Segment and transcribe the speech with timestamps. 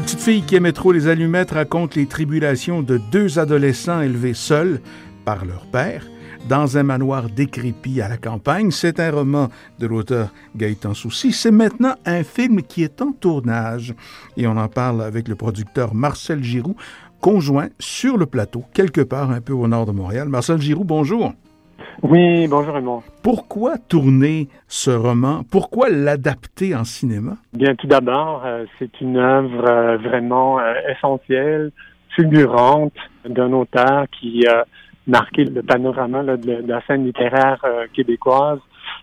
[0.00, 4.32] La petite fille qui aimait trop les allumettes raconte les tribulations de deux adolescents élevés
[4.32, 4.80] seuls
[5.26, 6.06] par leur père
[6.48, 8.70] dans un manoir décrépit à la campagne.
[8.70, 11.32] C'est un roman de l'auteur Gaëtan Soucy.
[11.32, 13.94] C'est maintenant un film qui est en tournage
[14.38, 16.76] et on en parle avec le producteur Marcel Giroux,
[17.20, 20.30] conjoint sur le plateau, quelque part un peu au nord de Montréal.
[20.30, 21.34] Marcel Giroux, bonjour.
[22.02, 23.02] Oui, bonjour Raymond.
[23.22, 25.42] Pourquoi tourner ce roman?
[25.50, 27.32] Pourquoi l'adapter en cinéma?
[27.52, 31.72] Bien, tout d'abord, euh, c'est une œuvre euh, vraiment euh, essentielle,
[32.16, 32.94] fulgurante
[33.28, 34.64] d'un auteur qui a
[35.06, 38.60] marqué le panorama de, la scène littéraire québécoise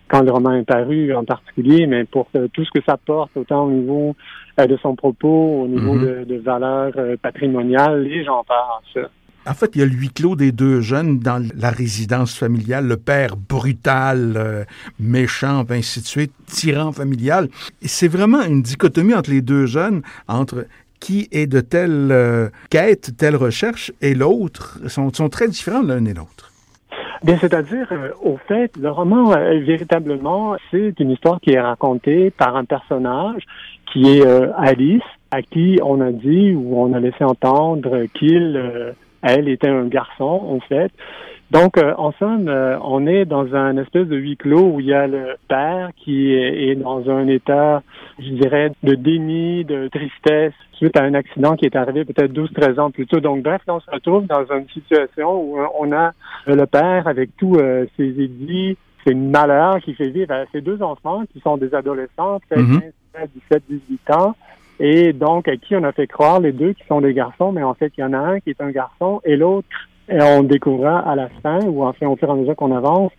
[0.07, 3.65] quand le roman est paru en particulier, mais pour tout ce que ça porte, autant
[3.65, 4.15] au niveau
[4.57, 6.25] de son propos, au niveau mm-hmm.
[6.25, 9.05] de, de valeurs patrimoniales, et j'en passe.
[9.47, 12.85] En fait, il y a le huis clos des deux jeunes dans la résidence familiale,
[12.85, 14.63] le père brutal, euh,
[14.99, 17.47] méchant, ainsi de suite, tyran familial.
[17.81, 20.65] C'est vraiment une dichotomie entre les deux jeunes, entre
[20.99, 26.03] qui est de telle euh, quête, telle recherche, et l'autre, sont, sont très différents l'un
[26.05, 26.51] et l'autre.
[27.23, 32.57] Bien, c'est-à-dire, euh, au fait, le roman, véritablement, c'est une histoire qui est racontée par
[32.57, 33.43] un personnage
[33.93, 34.25] qui est
[34.57, 39.85] Alice, à qui on a dit ou on a laissé entendre qu'il elle était un
[39.85, 40.91] garçon, en fait.
[41.49, 44.87] Donc, euh, en somme, euh, on est dans un espèce de huis clos où il
[44.87, 47.81] y a le père qui est, dans un état,
[48.19, 52.79] je dirais, de déni, de tristesse suite à un accident qui est arrivé peut-être 12-13
[52.79, 53.21] ans plus tôt.
[53.21, 56.11] Donc, bref, on se retrouve dans une situation où euh, on a
[56.47, 57.57] le père avec tous
[57.95, 62.39] ses édits, ses malheurs qui fait vivre à ses deux enfants qui sont des adolescents,
[62.49, 64.35] peut-être 17, 18 ans.
[64.79, 67.63] Et donc, à qui on a fait croire les deux qui sont des garçons, mais
[67.63, 69.67] en fait, il y en a un qui est un garçon et l'autre,
[70.09, 72.75] et on découvrira à la fin, ou en fait, au fur et à mesure qu'on
[72.75, 73.11] avance,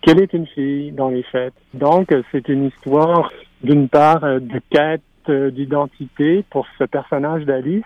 [0.00, 1.54] qu'elle est une fille dans les fêtes.
[1.74, 3.30] Donc, c'est une histoire,
[3.62, 7.84] d'une part, de quête d'identité pour ce personnage d'Alice.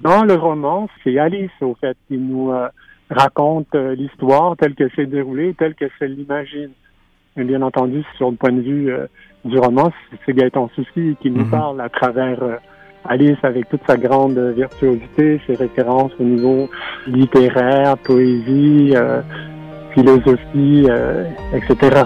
[0.00, 2.68] Dans le roman, c'est Alice, au fait, qui nous euh,
[3.10, 6.70] raconte euh, l'histoire telle qu'elle s'est déroulée, telle qu'elle se l'imagine.
[7.36, 9.06] Bien entendu, sur le point de vue euh,
[9.44, 9.90] du roman,
[10.24, 11.50] c'est Gaëtan Soucy qui nous mhm.
[11.50, 12.56] parle à travers euh,
[13.04, 16.68] Alice avec toute sa grande virtuosité, ses références au niveau
[17.06, 19.22] littéraire, poésie, euh,
[19.94, 22.04] philosophie, euh, etc.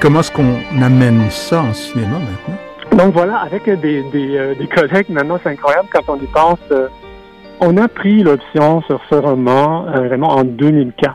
[0.00, 3.04] Comment est-ce qu'on amène ça en cinéma maintenant?
[3.04, 6.58] Donc voilà, avec des, des, euh, des collègues, maintenant c'est incroyable quand on y pense.
[6.70, 6.88] Euh,
[7.60, 11.14] on a pris l'option sur ce roman euh, vraiment en 2004.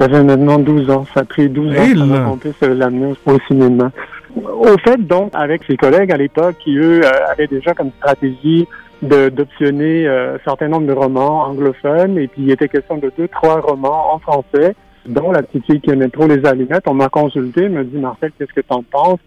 [0.00, 1.04] Ça fait maintenant 12 ans.
[1.14, 3.92] Ça a pris 12 ans qu'on puisse l'amener au cinéma.
[4.36, 8.66] Au fait, donc, avec ses collègues à l'époque qui, eux, avaient déjà comme stratégie
[9.02, 13.60] d'optionner un certain nombre de romans anglophones, et puis il était question de deux, trois
[13.60, 14.74] romans en français
[15.06, 16.86] dont la petite fille qui aimait trop les allumettes.
[16.86, 19.20] On m'a consulté, me dit Marcel, qu'est-ce que tu en penses?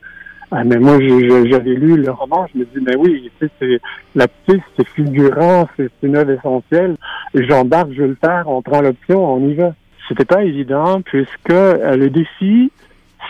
[0.55, 3.81] Ah, mais moi, j'avais lu le roman, je me dis, mais oui, c'est,
[4.13, 6.95] la petite, c'est fulgurant, c'est une œuvre essentielle.
[7.33, 9.73] J'embarque, je veux le faire, on prend l'option, on y va.
[10.07, 12.71] C'était pas évident, puisque euh, le défi,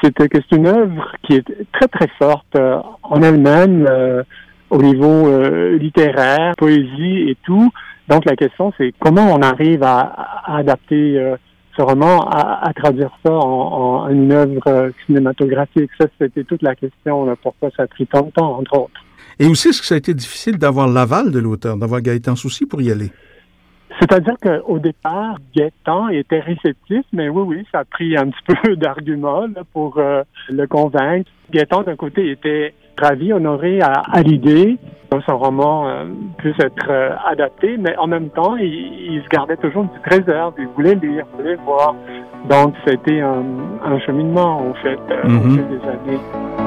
[0.04, 4.24] c'était que c'est une œuvre qui est très, très forte euh, en elle-même, euh,
[4.70, 5.30] au niveau
[5.78, 7.72] littéraire, poésie et tout.
[8.10, 11.36] Donc, la question, c'est comment on arrive à adapter
[11.76, 15.90] c'est vraiment à, traduire ça en, une œuvre cinématographique.
[16.00, 19.02] Ça, c'était toute la question, pourquoi ça a pris tant de temps, entre autres.
[19.40, 22.66] Et aussi, est-ce que ça a été difficile d'avoir l'aval de l'auteur, d'avoir Gaëtan Souci
[22.66, 23.12] pour y aller?
[24.00, 28.76] C'est-à-dire qu'au départ, Gaëtan était réceptif, mais oui, oui, ça a pris un petit peu
[28.76, 31.30] d'arguments pour euh, le convaincre.
[31.52, 34.78] Gaëtan, d'un côté, était ravi, honoré à, l'idée
[35.12, 36.06] que son roman euh,
[36.38, 40.68] puisse être euh, adapté, mais en même temps, il, se gardait toujours du trésor, il
[40.76, 41.96] voulait lire, il voulait voir.
[42.50, 45.52] Donc, c'était un, cheminement, en fait, au mm-hmm.
[45.52, 46.63] fil des années.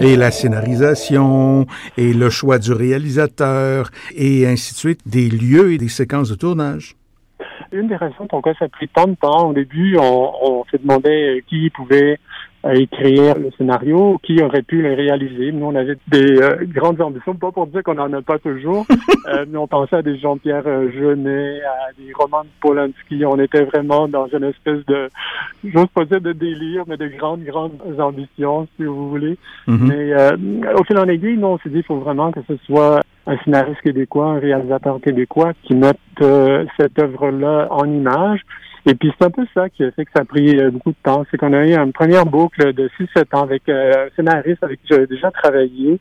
[0.00, 1.66] Et la scénarisation,
[1.96, 6.36] et le choix du réalisateur, et ainsi de suite, des lieux et des séquences de
[6.36, 6.94] tournage.
[7.72, 10.76] Une des raisons pourquoi ça a pris tant de temps, au début, on, on se
[10.76, 12.18] demandait qui pouvait
[12.68, 15.52] à écrire le scénario, qui aurait pu le réaliser.
[15.52, 18.84] Nous, on avait des euh, grandes ambitions, pas pour dire qu'on n'en a pas toujours,
[19.28, 23.24] euh, mais on pensait à des Jean-Pierre euh, Jeunet, à des romans de Polanski.
[23.24, 25.08] On était vraiment dans une espèce de,
[25.64, 29.38] j'ose pas dire de délire, mais de grandes, grandes ambitions, si vous voulez.
[29.66, 30.36] Mm-hmm.
[30.36, 33.00] Mais au fil en aiguille, nous, on s'est dit, il faut vraiment que ce soit
[33.26, 35.96] un scénariste québécois, un réalisateur québécois qui mette
[36.78, 38.40] cette œuvre-là en image.
[38.88, 40.92] Et puis c'est un peu ça qui a fait que ça a pris euh, beaucoup
[40.92, 41.22] de temps.
[41.30, 44.80] C'est qu'on a eu une première boucle de 6-7 ans avec euh, un scénariste avec
[44.80, 45.98] qui j'avais déjà travaillé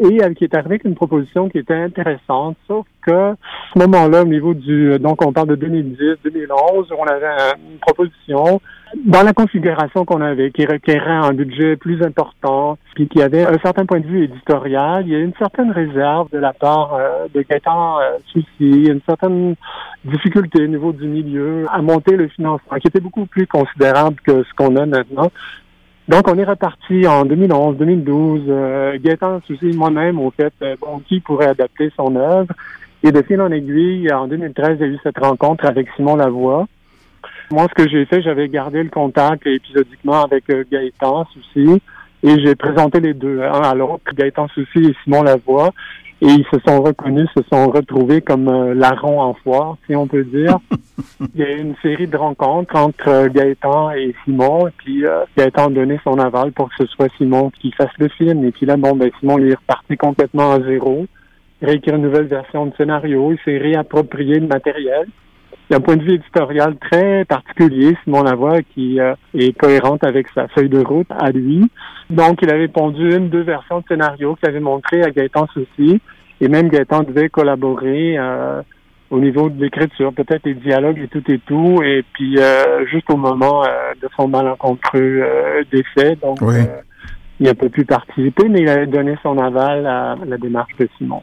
[0.00, 3.36] et qui est arrivé avec une proposition qui était intéressante, sauf que à
[3.74, 7.26] ce moment-là, au niveau du, donc on parle de 2010, 2011, on avait
[7.70, 8.60] une proposition
[9.04, 13.58] dans la configuration qu'on avait, qui requérait un budget plus important, puis qui avait un
[13.62, 17.26] certain point de vue éditorial, il y a une certaine réserve de la part euh,
[17.34, 19.56] de Gaëtan euh, Souci, une certaine
[20.04, 24.42] difficulté au niveau du milieu à monter le financement, qui était beaucoup plus considérable que
[24.42, 25.30] ce qu'on a maintenant.
[26.08, 28.42] Donc, on est reparti en 2011, 2012.
[28.48, 32.52] Euh, Gaëtan Soucy, moi-même, au fait, euh, bon, qui pourrait adapter son œuvre?
[33.02, 36.16] Et de fil en aiguille, en 2013, il y a eu cette rencontre avec Simon
[36.16, 36.66] Lavoie.
[37.50, 41.80] Moi, ce que j'ai fait, j'avais gardé le contact épisodiquement avec euh, Gaëtan Soucy
[42.22, 45.72] et j'ai présenté les deux, un à l'autre, Gaëtan Soucy et Simon Lavoie
[46.20, 50.08] et ils se sont reconnus, se sont retrouvés comme euh, larrons en foire, si on
[50.08, 50.58] peut dire.
[51.34, 55.06] Il y a eu une série de rencontres entre euh, Gaëtan et Simon, et puis
[55.06, 58.44] euh, Gaëtan a donné son aval pour que ce soit Simon qui fasse le film.
[58.44, 61.06] Et puis là, bon, ben Simon il est reparti complètement à zéro,
[61.62, 65.06] il réécrit une nouvelle version de scénario, il s'est réapproprié le matériel.
[65.68, 69.52] Il y a un point de vue éditorial très particulier, Simon Lavoie, qui euh, est
[69.52, 71.70] cohérente avec sa feuille de route à lui.
[72.08, 76.00] Donc, il avait pondu une, deux versions de scénario qu'il avait montré à Gaëtan Soucy.
[76.40, 78.62] Et même Gaëtan devait collaborer euh,
[79.10, 81.82] au niveau de l'écriture, peut-être les dialogues et tout et tout.
[81.84, 83.64] Et puis, euh, juste au moment
[84.00, 85.22] de son malencontreux
[85.70, 86.38] décès, donc,
[87.40, 90.88] il n'a pas pu participer, mais il avait donné son aval à la démarche de
[90.96, 91.22] Simon.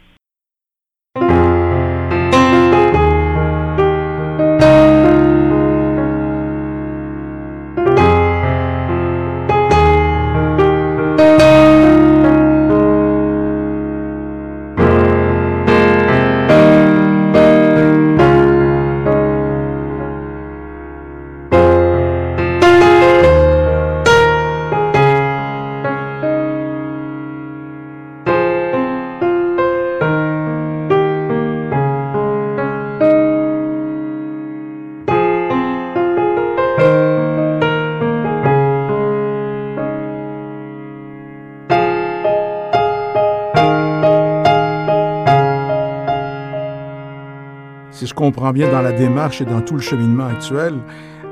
[48.26, 50.74] Je comprends bien dans la démarche et dans tout le cheminement actuel,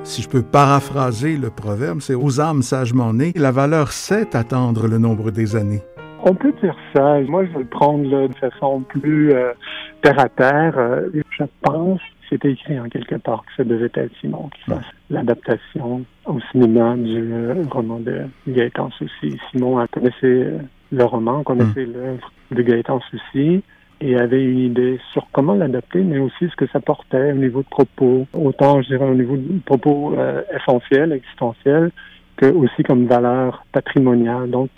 [0.04, 4.86] si je peux paraphraser le proverbe, c'est aux âmes sagement nées, la valeur sait attendre
[4.86, 5.82] le nombre des années.
[6.22, 7.20] On peut dire ça.
[7.22, 9.52] Moi, je vais le prendre de façon plus euh,
[10.02, 10.74] terre à terre.
[10.78, 14.70] Euh, je pense que c'était écrit en quelque part que ça devait être Simon qui
[14.70, 19.36] fasse l'adaptation au cinéma du euh, roman de Gaëtan Soucy.
[19.50, 20.52] Simon connaissait
[20.92, 21.92] le roman, connaissait hum.
[21.92, 23.64] l'œuvre de Gaëtan Soucy
[24.00, 27.62] et avait une idée sur comment l'adapter, mais aussi ce que ça portait au niveau
[27.62, 31.90] de propos, autant je dirais au niveau de propos euh, essentiels, existentiels,
[32.36, 34.50] que aussi comme valeur patrimoniale.
[34.50, 34.70] Donc,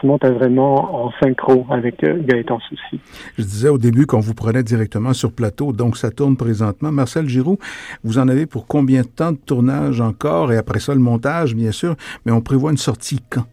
[0.00, 3.00] Simon est vraiment en synchro avec euh, Gaëtan Souci.
[3.38, 6.92] Je disais au début qu'on vous prenait directement sur plateau, donc ça tourne présentement.
[6.92, 7.58] Marcel Giroux,
[8.04, 10.52] vous en avez pour combien de temps de tournage encore?
[10.52, 13.44] Et après ça le montage, bien sûr, mais on prévoit une sortie quand?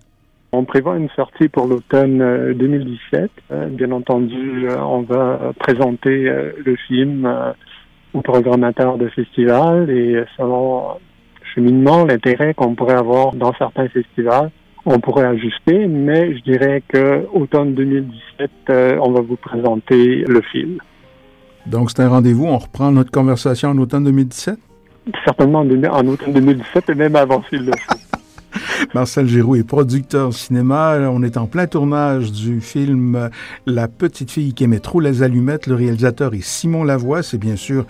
[0.56, 3.32] On prévoit une sortie pour l'automne 2017.
[3.52, 6.32] Euh, euh, bien entendu, euh, on va présenter
[6.64, 7.28] le film
[8.14, 11.00] au programmateur de festival et selon
[11.56, 14.52] cheminement, l'intérêt qu'on pourrait avoir dans certains festivals,
[14.86, 18.52] on pourrait ajuster, mais je dirais que automne 2017,
[19.02, 20.78] on va vous présenter le film.
[21.66, 24.60] Donc c'est un rendez-vous, on reprend notre conversation en automne 2017?
[25.26, 27.98] Certainement en automne 2017 et même avant s'il le faut.
[28.94, 30.98] Marcel Giroux est producteur cinéma.
[31.12, 33.30] On est en plein tournage du film
[33.66, 35.68] La petite fille qui aimait trop les allumettes.
[35.68, 37.24] Le réalisateur est Simon Lavoie.
[37.24, 37.86] C'est bien sûr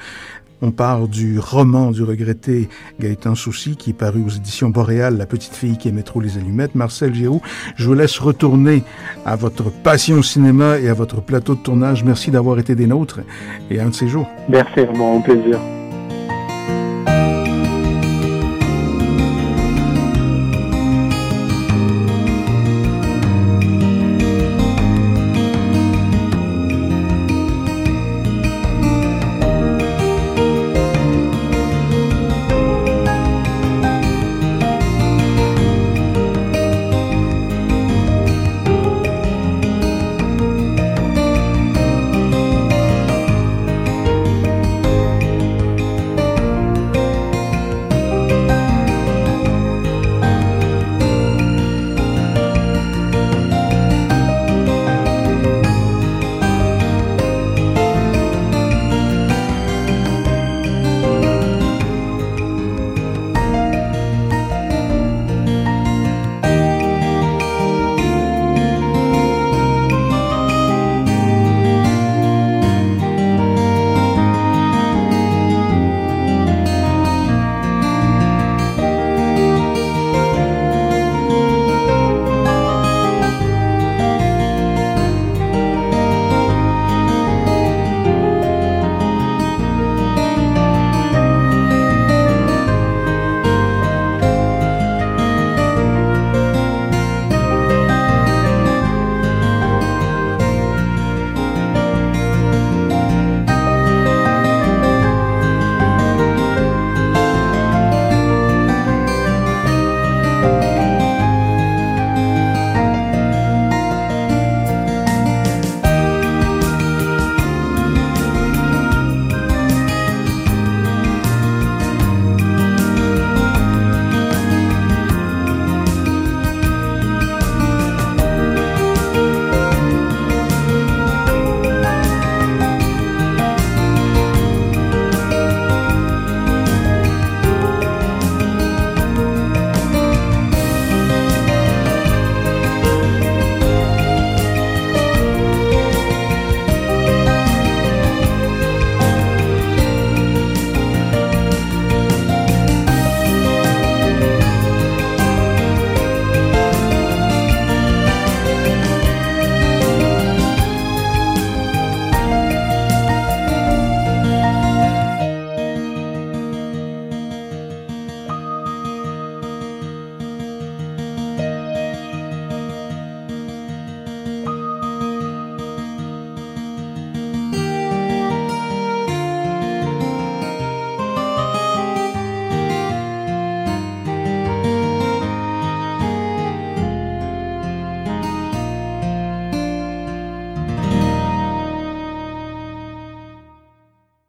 [0.64, 5.26] on part du roman du regretté Gaëtan Soucy qui est paru aux éditions Boréal, La
[5.26, 6.74] petite fille qui aimait trop les allumettes.
[6.74, 7.42] Marcel Giroux,
[7.76, 8.82] je vous laisse retourner
[9.26, 12.06] à votre passion cinéma et à votre plateau de tournage.
[12.06, 13.20] Merci d'avoir été des nôtres
[13.70, 14.30] et à un de ces jours.
[14.48, 15.60] Merci, mon plaisir.